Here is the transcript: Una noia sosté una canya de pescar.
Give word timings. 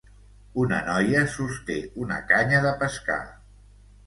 Una 0.61 0.79
noia 0.87 1.21
sosté 1.33 1.75
una 2.07 2.19
canya 2.33 2.63
de 2.65 2.73
pescar. 2.81 3.21